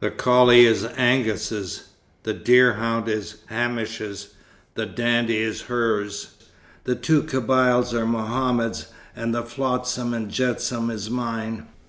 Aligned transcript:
The 0.00 0.10
collie 0.10 0.66
is 0.66 0.84
Angus's. 0.96 1.84
The 2.24 2.32
deerhound 2.34 3.06
is 3.06 3.36
Hamish's. 3.46 4.30
The 4.74 4.84
dandy 4.84 5.36
is 5.38 5.60
hers. 5.60 6.30
The 6.82 6.96
two 6.96 7.22
Kabyles 7.22 7.94
are 7.94 8.04
Mohammed's, 8.04 8.88
and 9.14 9.32
the 9.32 9.44
flotsam 9.44 10.12
and 10.12 10.28
jetsam 10.28 10.90
is 10.90 11.08
mine. 11.08 11.68